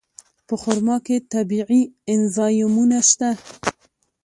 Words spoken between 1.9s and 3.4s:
انزایمونه شته.